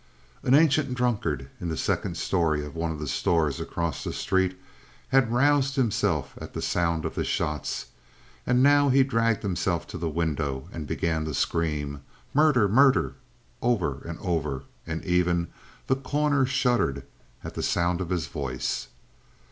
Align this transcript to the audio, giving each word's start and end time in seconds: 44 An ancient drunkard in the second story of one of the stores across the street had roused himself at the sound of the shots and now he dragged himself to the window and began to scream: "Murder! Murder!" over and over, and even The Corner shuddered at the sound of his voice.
44 0.41 0.47
An 0.57 0.63
ancient 0.65 0.95
drunkard 0.95 1.49
in 1.59 1.69
the 1.69 1.77
second 1.77 2.17
story 2.17 2.65
of 2.65 2.75
one 2.75 2.89
of 2.91 2.97
the 2.97 3.07
stores 3.07 3.59
across 3.59 4.03
the 4.03 4.11
street 4.11 4.59
had 5.09 5.31
roused 5.31 5.75
himself 5.75 6.33
at 6.41 6.53
the 6.53 6.59
sound 6.63 7.05
of 7.05 7.13
the 7.13 7.23
shots 7.23 7.85
and 8.47 8.63
now 8.63 8.89
he 8.89 9.03
dragged 9.03 9.43
himself 9.43 9.85
to 9.85 9.99
the 9.99 10.09
window 10.09 10.67
and 10.71 10.87
began 10.87 11.23
to 11.25 11.35
scream: 11.35 12.01
"Murder! 12.33 12.67
Murder!" 12.67 13.13
over 13.61 13.99
and 14.01 14.17
over, 14.21 14.63
and 14.87 15.05
even 15.05 15.49
The 15.85 15.97
Corner 15.97 16.47
shuddered 16.47 17.03
at 17.43 17.53
the 17.53 17.61
sound 17.61 18.01
of 18.01 18.09
his 18.09 18.25
voice. 18.25 18.87